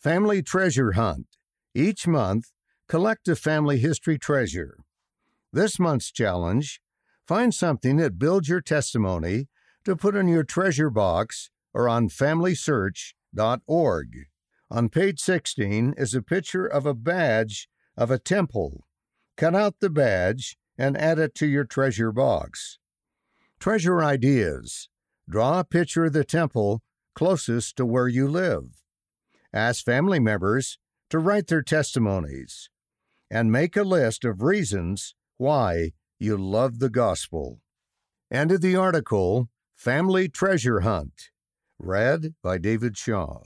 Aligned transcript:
Family 0.00 0.42
Treasure 0.44 0.92
Hunt. 0.92 1.26
Each 1.74 2.06
month, 2.06 2.52
collect 2.88 3.26
a 3.26 3.34
family 3.34 3.78
history 3.78 4.16
treasure. 4.16 4.78
This 5.52 5.80
month's 5.80 6.12
challenge 6.12 6.80
find 7.26 7.52
something 7.52 7.96
that 7.96 8.16
builds 8.16 8.48
your 8.48 8.60
testimony 8.60 9.48
to 9.84 9.96
put 9.96 10.14
in 10.14 10.28
your 10.28 10.44
treasure 10.44 10.88
box 10.88 11.50
or 11.74 11.88
on 11.88 12.08
FamilySearch.org. 12.08 14.08
On 14.70 14.88
page 14.88 15.18
16 15.18 15.94
is 15.96 16.14
a 16.14 16.22
picture 16.22 16.66
of 16.66 16.86
a 16.86 16.94
badge 16.94 17.68
of 17.96 18.12
a 18.12 18.20
temple. 18.20 18.86
Cut 19.36 19.56
out 19.56 19.80
the 19.80 19.90
badge 19.90 20.56
and 20.78 20.96
add 20.96 21.18
it 21.18 21.34
to 21.34 21.48
your 21.48 21.64
treasure 21.64 22.12
box. 22.12 22.78
Treasure 23.58 24.00
ideas. 24.00 24.88
Draw 25.28 25.58
a 25.58 25.64
picture 25.64 26.04
of 26.04 26.12
the 26.12 26.22
temple 26.22 26.82
closest 27.16 27.76
to 27.78 27.84
where 27.84 28.06
you 28.06 28.28
live. 28.28 28.84
Ask 29.52 29.84
family 29.84 30.20
members 30.20 30.78
to 31.08 31.18
write 31.18 31.46
their 31.46 31.62
testimonies 31.62 32.68
and 33.30 33.50
make 33.50 33.76
a 33.76 33.82
list 33.82 34.24
of 34.24 34.42
reasons 34.42 35.14
why 35.38 35.92
you 36.18 36.36
love 36.36 36.78
the 36.78 36.90
gospel. 36.90 37.60
End 38.30 38.52
of 38.52 38.60
the 38.60 38.76
article 38.76 39.48
Family 39.74 40.28
Treasure 40.28 40.80
Hunt, 40.80 41.30
read 41.78 42.34
by 42.42 42.58
David 42.58 42.98
Shaw. 42.98 43.44